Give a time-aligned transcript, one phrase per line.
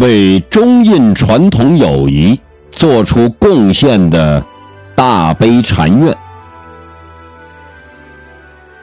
[0.00, 2.38] 为中印传统友谊
[2.70, 4.44] 做出贡献的
[4.94, 6.16] 大悲禅院。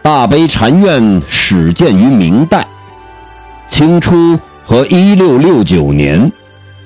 [0.02, 2.68] 大悲禅院始建于明代，
[3.70, 6.32] 清初和一六六九年、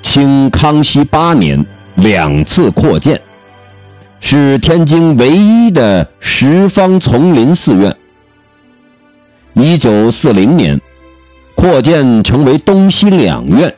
[0.01, 3.19] 清康熙八年两次扩建，
[4.19, 7.95] 是天津唯一的十方丛林寺院。
[9.53, 10.79] 一九四零年，
[11.55, 13.73] 扩建成为东西两院。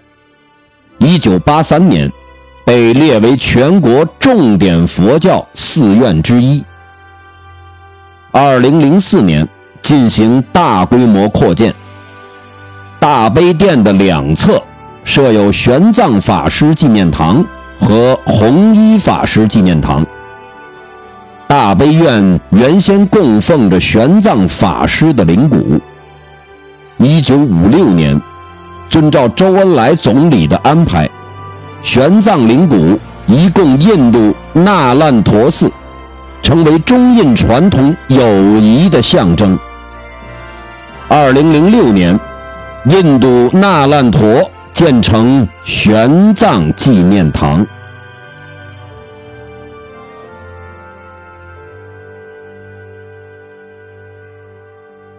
[1.04, 2.12] 一九八三年，
[2.64, 6.64] 被列为全国重点佛教寺院之一。
[8.30, 9.48] 二零零四年
[9.82, 11.74] 进行大规模扩建，
[13.00, 14.62] 大悲殿的两侧
[15.04, 17.44] 设有玄奘法师纪念堂
[17.80, 20.06] 和弘一法师纪念堂。
[21.48, 25.82] 大悲院原先供奉着玄奘法师的灵骨。
[26.98, 28.22] 一九五六年，
[28.92, 31.10] 遵照周恩来总理的安排，
[31.82, 35.72] 玄奘灵骨移供印度那烂陀寺。
[36.44, 39.58] 成为中印传统友谊的象征。
[41.08, 42.20] 二零零六年，
[42.86, 47.66] 印度那烂陀建成玄奘纪念堂。